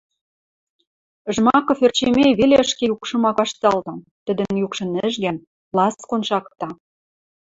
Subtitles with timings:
[1.35, 3.93] Жмаков Ӧрчемей веле ӹшке юкшым ак вашталты,
[4.25, 5.37] тӹдӹн юкшы нӹжгӓн,
[5.77, 6.69] ласкон шакта.